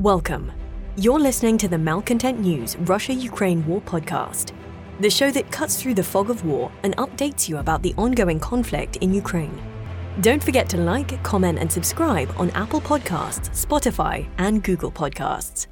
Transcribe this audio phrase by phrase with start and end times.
[0.00, 0.50] Welcome.
[0.96, 4.54] You're listening to the Malcontent News Russia Ukraine War podcast,
[4.98, 8.40] the show that cuts through the fog of war and updates you about the ongoing
[8.40, 9.60] conflict in Ukraine.
[10.22, 15.66] Don't forget to like, comment, and subscribe on Apple Podcasts, Spotify, and Google Podcasts.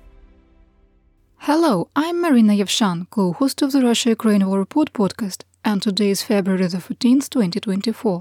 [1.38, 6.10] Hello, I'm Marina Yevshan, co host of the Russia Ukraine War Report podcast, and today
[6.10, 8.20] is February the 14th, 2024.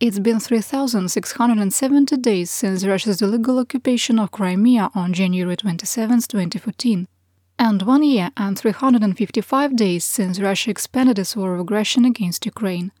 [0.00, 7.08] It's been 3,670 days since Russia's illegal occupation of Crimea on January 27, 2014,
[7.58, 12.92] and one year and 355 days since Russia expanded its war of aggression against Ukraine.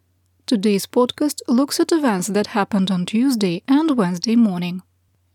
[0.44, 4.82] Today's podcast looks at events that happened on Tuesday and Wednesday morning.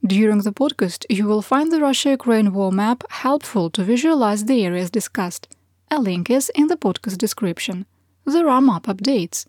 [0.05, 4.65] During the podcast, you will find the Russia Ukraine war map helpful to visualize the
[4.65, 5.47] areas discussed.
[5.89, 7.85] A link is in the podcast description.
[8.25, 9.45] There are map updates.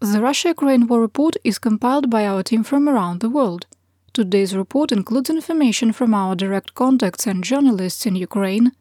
[0.00, 3.66] The Russia Ukraine War Report is compiled by our team from around the world.
[4.12, 8.72] Today's report includes information from our direct contacts and journalists in Ukraine,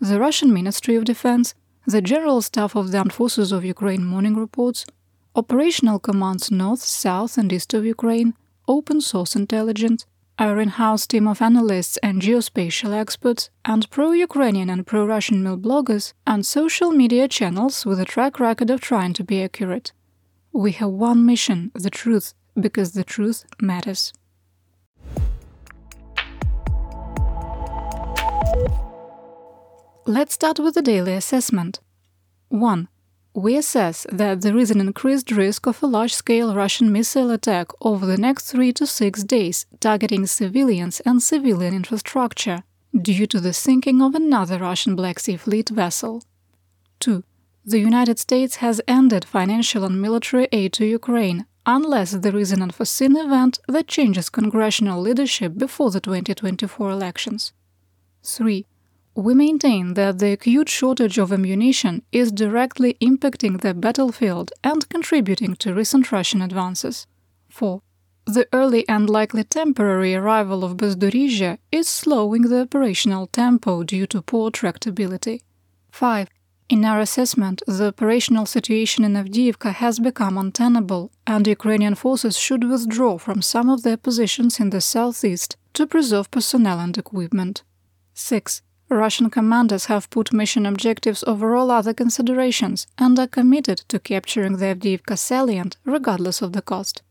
[0.00, 1.54] the Russian Ministry of Defense,
[1.86, 4.86] the General Staff of the Armed Forces of Ukraine morning reports,
[5.36, 8.32] operational commands north, south, and east of Ukraine,
[8.66, 10.06] open source intelligence,
[10.38, 15.42] our in house team of analysts and geospatial experts, and pro Ukrainian and pro Russian
[15.42, 19.92] mill bloggers, and social media channels with a track record of trying to be accurate.
[20.54, 24.12] We have one mission the truth, because the truth matters.
[30.04, 31.80] Let's start with the daily assessment.
[32.50, 32.88] 1.
[33.34, 37.68] We assess that there is an increased risk of a large scale Russian missile attack
[37.80, 42.62] over the next 3 to 6 days targeting civilians and civilian infrastructure
[42.94, 46.24] due to the sinking of another Russian Black Sea Fleet vessel.
[47.00, 47.24] 2
[47.64, 52.62] the United States has ended financial and military aid to Ukraine unless there is an
[52.62, 57.52] unforeseen event that changes congressional leadership before the 2024 elections.
[58.24, 58.66] 3.
[59.14, 65.54] We maintain that the acute shortage of ammunition is directly impacting the battlefield and contributing
[65.56, 67.06] to recent Russian advances.
[67.48, 67.80] 4.
[68.24, 74.22] The early and likely temporary arrival of Bezdorezhye is slowing the operational tempo due to
[74.22, 75.42] poor tractability.
[75.90, 76.28] 5.
[76.72, 82.64] In our assessment, the operational situation in Avdiivka has become untenable, and Ukrainian forces should
[82.64, 87.62] withdraw from some of their positions in the southeast to preserve personnel and equipment.
[88.14, 88.62] 6.
[88.88, 94.56] Russian commanders have put mission objectives over all other considerations and are committed to capturing
[94.56, 97.02] the Avdiivka salient regardless of the cost.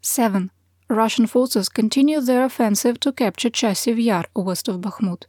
[0.00, 0.52] 7.
[0.88, 5.24] Russian forces continue their offensive to capture Chasiv Yar west of Bakhmut.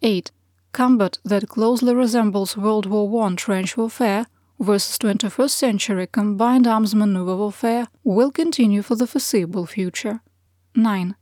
[0.00, 0.32] 8
[0.72, 4.26] combat that closely resembles World War I trench warfare
[4.58, 10.20] versus 21st century combined arms maneuver warfare will continue for the foreseeable future.
[10.74, 11.14] 9.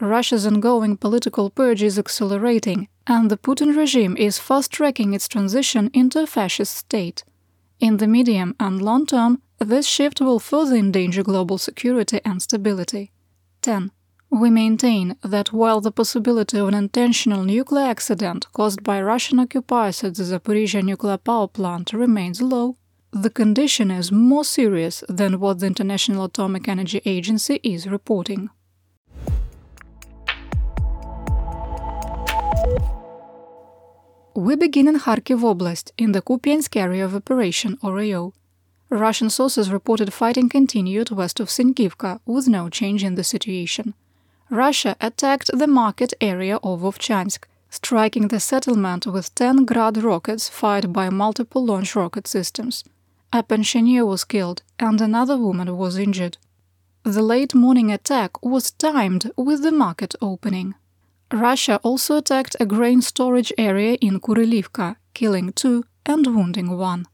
[0.00, 5.90] Russia's ongoing political purge is accelerating, and the Putin regime is fast tracking its transition
[5.94, 7.24] into a fascist state.
[7.78, 13.12] In the medium and long term, this shift will further endanger global security and stability.
[13.62, 13.90] 10.
[14.34, 20.02] We maintain that while the possibility of an intentional nuclear accident caused by Russian occupiers
[20.02, 22.78] at the Zaporizhzhia nuclear power plant remains low,
[23.10, 28.48] the condition is more serious than what the International Atomic Energy Agency is reporting.
[34.34, 38.32] We begin in Kharkiv Oblast, in the Kupiansk area of operation ORAO.
[38.88, 43.92] Russian sources reported fighting continued west of Sinkivka, with no change in the situation.
[44.52, 50.92] Russia attacked the market area of Vovchansk, striking the settlement with 10 Grad rockets fired
[50.92, 52.84] by multiple launch rocket systems.
[53.32, 56.36] A pensioner was killed and another woman was injured.
[57.02, 60.74] The late morning attack was timed with the market opening.
[61.32, 67.06] Russia also attacked a grain storage area in Kurylivka, killing two and wounding one.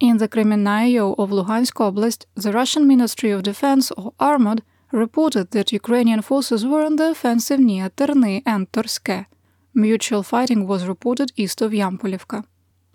[0.00, 4.62] In the Kremenna AO of Luhansk Oblast, the Russian Ministry of Defense, or Armod,
[4.92, 9.26] reported that Ukrainian forces were on the offensive near Terny and Torske.
[9.74, 12.44] Mutual fighting was reported east of Yampolivka.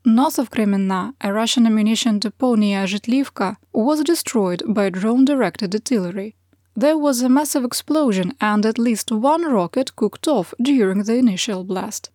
[0.06, 6.36] North of Kremenna, a Russian ammunition depot near Zhitlivka was destroyed by drone directed artillery.
[6.76, 11.64] There was a massive explosion and at least one rocket cooked off during the initial
[11.64, 12.10] blast.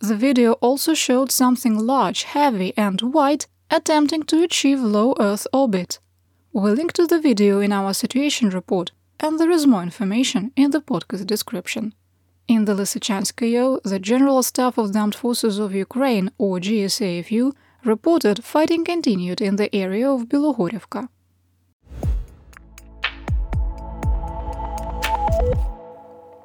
[0.00, 5.98] The video also showed something large, heavy, and white attempting to achieve low Earth orbit.
[6.52, 10.72] We link to the video in our situation report, and there is more information in
[10.72, 11.94] the podcast description.
[12.48, 17.52] In the Lysychansk AO, the General Staff of the Armed Forces of Ukraine, or GSAFU,
[17.84, 21.08] reported fighting continued in the area of Bilohorivka.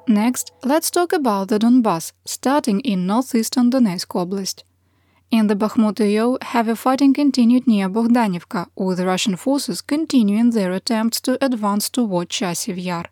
[0.06, 4.62] Next, let's talk about the Donbas, starting in northeastern Donetsk Oblast.
[5.30, 11.20] In the Bakhmut AO, heavy fighting continued near Bogdanivka, with Russian forces continuing their attempts
[11.20, 13.04] to advance toward Chasiv Yar.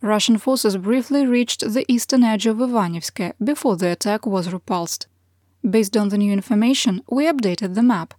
[0.00, 5.08] Russian forces briefly reached the eastern edge of Ivanivske before the attack was repulsed.
[5.68, 8.14] Based on the new information, we updated the map.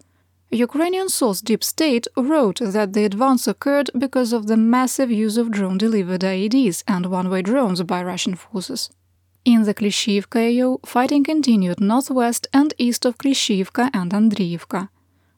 [0.52, 5.52] Ukrainian source Deep State wrote that the advance occurred because of the massive use of
[5.52, 8.90] drone delivered IEDs and one way drones by Russian forces.
[9.54, 14.90] In the Klishivka AO, fighting continued northwest and east of Klishivka and Andriivka.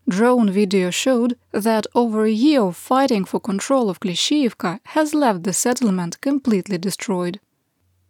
[0.09, 5.44] Drone video showed that over a year of fighting for control of Klishivka has left
[5.44, 7.39] the settlement completely destroyed.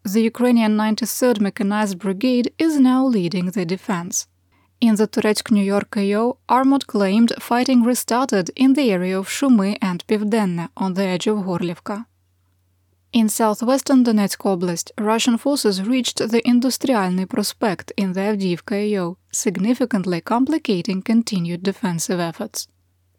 [0.05, 4.27] The Ukrainian 93rd Mechanized Brigade is now leading the defense.
[4.79, 9.77] In the Toretsk New York AO, Armod claimed fighting restarted in the area of Shumy
[9.81, 12.05] and Pivdenne on the edge of Gorlivka.
[13.11, 20.21] In southwestern Donetsk Oblast, Russian forces reached the Industrialny Prospect in the Avdiivka AO, significantly
[20.21, 22.67] complicating continued defensive efforts.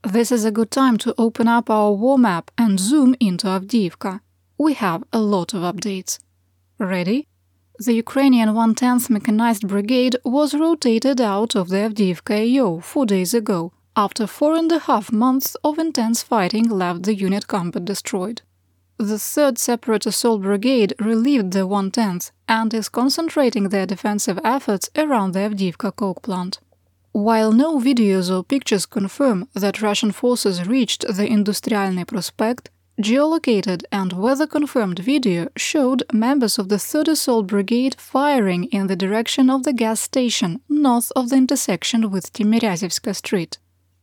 [0.03, 4.21] This is a good time to open up our war map and zoom into Avdiivka.
[4.59, 6.21] We have a lot of updates.
[6.79, 7.27] Ready?
[7.87, 13.73] the Ukrainian 110th Mechanized Brigade was rotated out of the Avdiivka AO four days ago,
[13.97, 18.43] after four and a half months of intense fighting left the unit combat destroyed.
[19.01, 25.33] The 3rd Separate Assault Brigade relieved the 110th and is concentrating their defensive efforts around
[25.33, 26.59] the Avdiivka coke plant.
[27.13, 32.69] While no videos or pictures confirm that Russian forces reached the Industrialny Prospect,
[33.01, 38.97] Geolocated and weather confirmed video showed members of the 3rd Assault Brigade firing in the
[38.97, 43.57] direction of the gas station north of the intersection with Timiryazevska Street.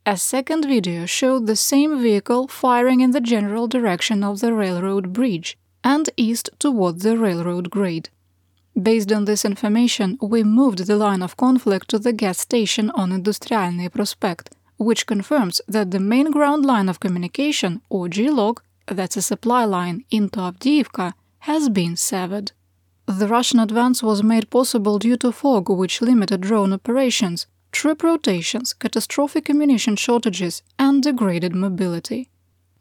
[0.07, 5.11] A second video showed the same vehicle firing in the general direction of the railroad
[5.11, 8.07] bridge and east toward the railroad grade.
[8.81, 13.11] Based on this information, we moved the line of conflict to the gas station on
[13.11, 19.21] Industrialny Prospect, which confirms that the main ground line of communication, or GLOC, that's a
[19.21, 22.53] supply line into Avdiivka, has been severed.
[23.07, 27.45] The Russian advance was made possible due to fog, which limited drone operations,
[27.77, 32.27] trip rotations, catastrophic ammunition shortages, and degraded mobility.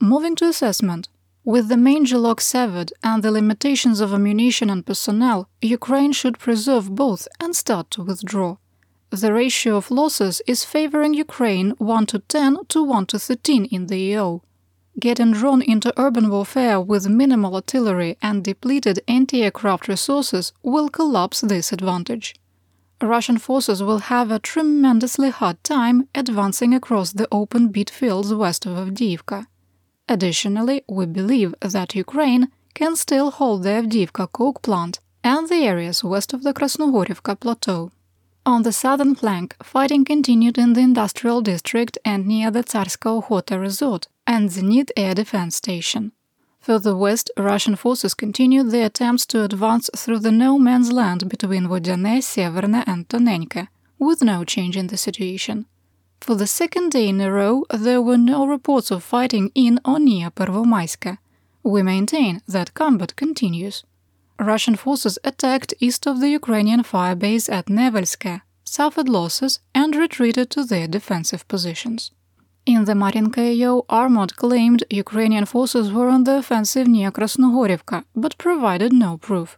[0.00, 1.10] Moving to assessment,
[1.44, 6.94] with the main GLOC severed and the limitations of ammunition and personnel, Ukraine should preserve
[6.94, 8.56] both and start to withdraw.
[9.10, 13.88] The ratio of losses is favoring Ukraine 1 to 10 to 1 to 13 in
[13.88, 14.40] the AO,
[14.98, 21.42] getting drawn into urban warfare with minimal artillery and depleted anti aircraft resources will collapse
[21.42, 22.34] this advantage.
[23.02, 28.64] Russian forces will have a tremendously hard time advancing across the open beet fields west
[28.64, 29.46] of Avdiivka.
[30.08, 36.02] Additionally, we believe that Ukraine can still hold the Avdiivka coke plant and the areas
[36.02, 37.90] west of the Krasnohorivka plateau.
[38.46, 43.60] On the southern flank, fighting continued in the industrial district and near the Tsarska Okhota
[43.60, 46.12] resort, and Zenit air defense station.
[46.66, 51.68] Further west, Russian forces continued their attempts to advance through the no man's land between
[51.68, 53.68] Vodyane, Severne, and Tonenke,
[54.00, 55.66] with no change in the situation.
[56.20, 60.00] For the second day in a row, there were no reports of fighting in or
[60.00, 61.18] near Pervomaiska.
[61.62, 63.84] We maintain that combat continues.
[64.40, 70.64] Russian forces attacked east of the Ukrainian firebase at Nevelske, suffered losses, and retreated to
[70.64, 72.10] their defensive positions.
[72.66, 78.36] In the Marinka AO, Armod claimed Ukrainian forces were on the offensive near Krasnogorivka, but
[78.38, 79.56] provided no proof.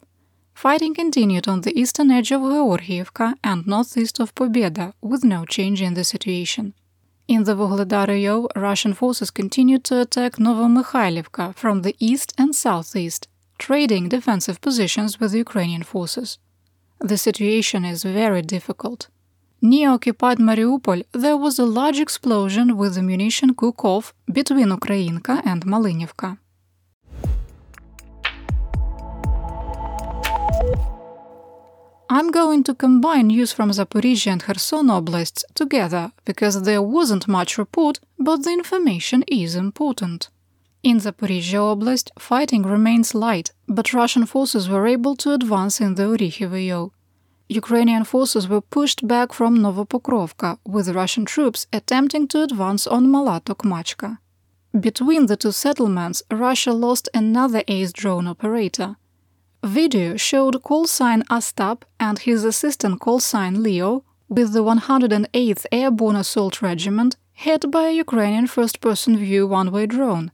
[0.52, 5.80] Fighting continued on the eastern edge of Georgievka and northeast of Pobeda, with no change
[5.80, 6.74] in the situation.
[7.26, 13.26] In the Vuhledar AO, Russian forces continued to attack Novomykhailivka from the east and southeast,
[13.56, 16.38] trading defensive positions with Ukrainian forces.
[17.00, 19.08] The situation is very difficult.
[19.60, 25.66] Near occupied Mariupol, there was a large explosion with ammunition cook off between Ukrainka and
[25.66, 26.38] Malynivka.
[32.08, 37.58] I'm going to combine news from Zaporizhzhia and Kherson oblasts together because there wasn't much
[37.58, 40.30] report, but the information is important.
[40.84, 46.04] In Zaporizhzhia Oblast, fighting remains light, but Russian forces were able to advance in the
[46.04, 46.52] Orikhiv
[47.48, 53.40] Ukrainian forces were pushed back from Novopokrovka, with Russian troops attempting to advance on Mala
[53.40, 54.18] Tokmachka.
[54.78, 58.96] Between the two settlements, Russia lost another ace drone operator.
[59.64, 63.20] Video showed call Astap and his assistant call
[63.62, 69.72] Leo with the 108th Airborne Assault Regiment head by a Ukrainian first person view one
[69.72, 70.32] way drone.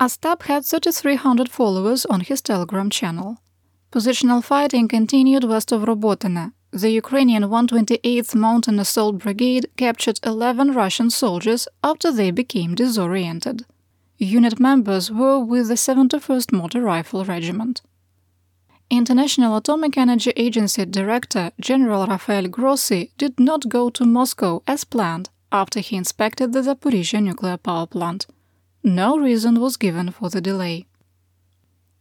[0.00, 3.38] Astap had 3,300 followers on his Telegram channel.
[3.92, 6.52] Positional fighting continued west of Robotyne.
[6.70, 13.66] The Ukrainian 128th Mountain Assault Brigade captured 11 Russian soldiers after they became disoriented.
[14.16, 17.82] Unit members were with the 71st Motor Rifle Regiment.
[18.90, 25.30] International Atomic Energy Agency Director General Rafael Grossi did not go to Moscow as planned
[25.50, 28.28] after he inspected the Zaporizhzhia nuclear power plant.
[28.84, 30.86] No reason was given for the delay.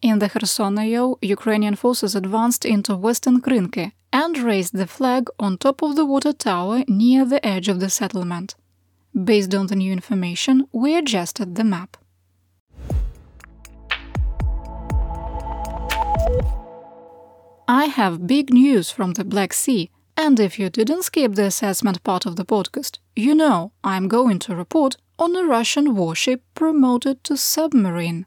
[0.01, 5.58] In the Kherson AO, Ukrainian forces advanced into western Krynky and raised the flag on
[5.58, 8.56] top of the water tower near the edge of the settlement.
[9.13, 11.98] Based on the new information, we adjusted the map.
[17.68, 22.03] I have big news from the Black Sea, and if you didn't skip the assessment
[22.03, 27.22] part of the podcast, you know I'm going to report on a Russian warship promoted
[27.25, 28.25] to submarine.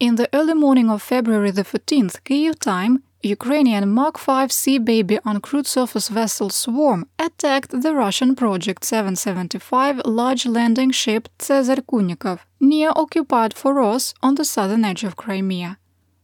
[0.00, 5.18] In the early morning of February the 14th, Kyiv time, Ukrainian Mark 5 Sea Baby
[5.24, 12.92] uncrewed surface vessel Swarm attacked the Russian Project 775 large landing ship Caesar Kunikov near
[12.94, 15.78] occupied Foros on the southern edge of Crimea.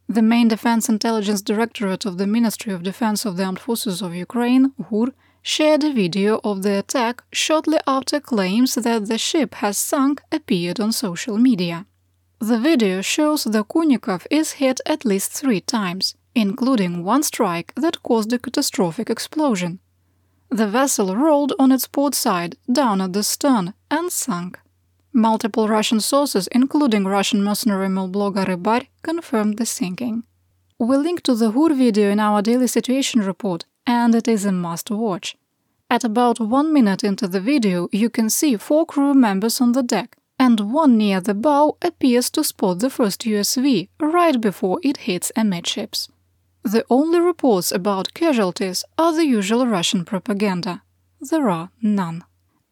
[0.08, 4.14] The main Defense Intelligence Directorate of the Ministry of Defense of the Armed Forces of
[4.14, 5.08] Ukraine, GUR,
[5.42, 10.78] shared a video of the attack shortly after claims that the ship has sunk appeared
[10.78, 11.86] on social media.
[12.40, 18.02] The video shows the Kunikov is hit at least three times, including one strike that
[18.02, 19.78] caused a catastrophic explosion.
[20.50, 24.58] The vessel rolled on its port side, down at the stern, and sank.
[25.12, 30.24] Multiple Russian sources, including Russian mercenary blogger Rybar, confirmed the sinking.
[30.78, 34.52] We link to the Hur video in our daily situation report, and it is a
[34.52, 35.36] must watch.
[35.88, 39.82] At about one minute into the video, you can see four crew members on the
[39.82, 44.98] deck, and one near the bow appears to spot the first USV right before it
[44.98, 46.08] hits amidships.
[46.62, 50.82] The only reports about casualties are the usual Russian propaganda.
[51.20, 52.24] There are none.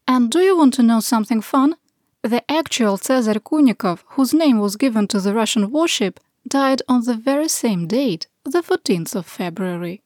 [0.07, 1.75] And do you want to know something fun?
[2.23, 7.15] The actual Caesar Kunikov, whose name was given to the Russian warship, died on the
[7.15, 10.02] very same date, the 14th of February.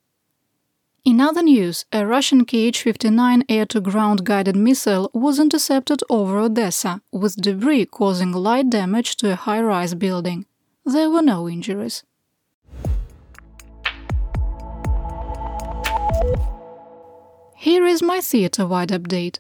[1.08, 6.38] In other news, a Russian Kh 59 air to ground guided missile was intercepted over
[6.42, 10.46] Odesa, with debris causing light damage to a high rise building.
[10.84, 12.04] There were no injuries.
[17.56, 19.40] Here is my theater wide update.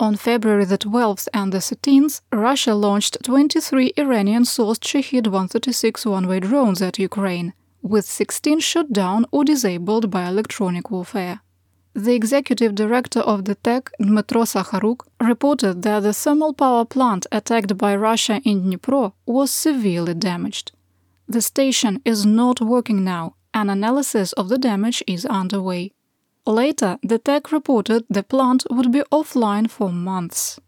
[0.00, 6.26] On February the 12th and the 13th, Russia launched 23 Iranian sourced Shahed 136 one
[6.26, 7.52] way drones at Ukraine
[7.82, 11.40] with 16 shot down or disabled by electronic warfare.
[11.94, 17.76] The executive director of the TEC, Dmytro Sakharuk, reported that the thermal power plant attacked
[17.76, 20.72] by Russia in Dnipro was severely damaged.
[21.28, 25.92] The station is not working now, and analysis of the damage is underway.
[26.46, 30.58] Later, the TEC reported the plant would be offline for months.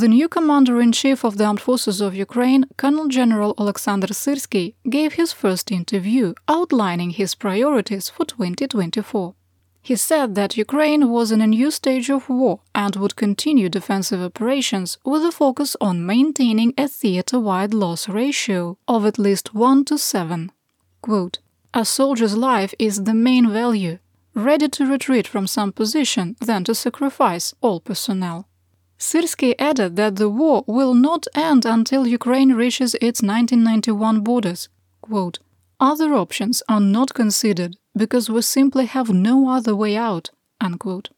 [0.00, 4.74] The new commander in chief of the armed forces of Ukraine, Colonel General Alexander Syrsky,
[4.90, 9.34] gave his first interview outlining his priorities for 2024.
[9.82, 14.20] He said that Ukraine was in a new stage of war and would continue defensive
[14.20, 19.84] operations with a focus on maintaining a theater wide loss ratio of at least 1
[19.84, 20.50] to 7.
[21.02, 21.38] Quote,
[21.72, 23.98] a soldier's life is the main value,
[24.34, 28.48] ready to retreat from some position than to sacrifice all personnel.
[28.98, 34.68] Syrsky added that the war will not end until Ukraine reaches its 1991 borders.
[35.00, 35.38] Quote,
[35.80, 40.30] Other options are not considered because we simply have no other way out.
[40.60, 41.10] Unquote.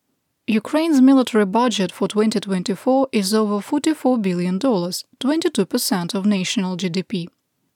[0.48, 7.26] Ukraine's military budget for 2024 is over $44 billion, 22% of national GDP.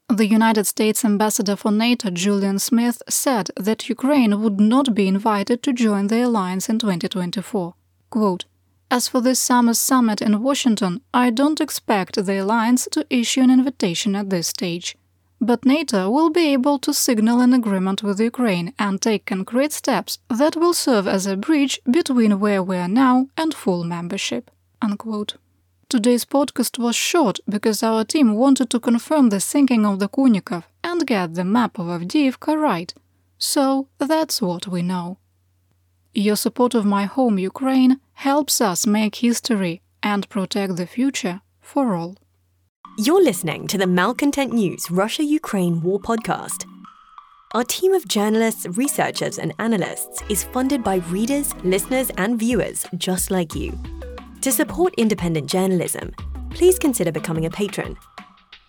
[0.08, 5.62] The United States ambassador for NATO, Julianne Smith, said that Ukraine would not be invited
[5.64, 7.74] to join the alliance in 2024.
[8.10, 8.44] Quote,
[8.90, 13.50] as for this summer's summit in Washington, I don't expect the alliance to issue an
[13.50, 14.96] invitation at this stage.
[15.40, 20.18] But NATO will be able to signal an agreement with Ukraine and take concrete steps
[20.28, 24.50] that will serve as a bridge between where we are now and full membership.
[24.82, 25.36] Unquote.
[25.88, 30.64] Today's podcast was short because our team wanted to confirm the sinking of the Kunikov
[30.84, 32.92] and get the map of Avdiivka right.
[33.38, 35.18] So that's what we know.
[36.12, 41.94] Your support of my home, Ukraine, helps us make history and protect the future for
[41.94, 42.14] all.
[42.98, 46.66] You're listening to the Malcontent News Russia Ukraine War Podcast.
[47.54, 53.30] Our team of journalists, researchers, and analysts is funded by readers, listeners, and viewers just
[53.30, 53.72] like you.
[54.42, 56.12] To support independent journalism,
[56.50, 57.96] please consider becoming a patron.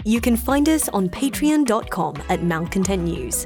[0.06, 3.46] You can find us on patreon.com at Malcontent News.